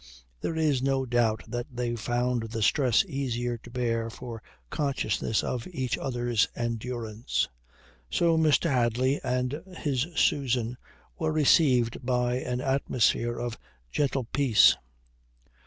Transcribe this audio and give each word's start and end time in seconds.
There 0.39 0.55
is 0.55 0.81
no 0.81 1.05
doubt 1.05 1.43
that 1.47 1.67
they 1.71 1.95
found 1.95 2.49
the 2.49 2.63
stress 2.63 3.05
easier 3.05 3.59
to 3.59 3.69
bear 3.69 4.09
for 4.09 4.41
consciousness 4.71 5.43
of 5.43 5.67
each 5.67 5.95
other's 5.95 6.47
endurance. 6.55 7.47
So 8.09 8.35
Mr. 8.35 8.71
Hadley 8.71 9.21
and 9.23 9.61
his 9.77 10.07
Susan 10.15 10.77
were 11.19 11.31
received 11.31 12.03
by 12.03 12.37
an 12.37 12.61
atmosphere 12.61 13.37
of 13.37 13.59
gentle 13.91 14.23
peace. 14.23 14.75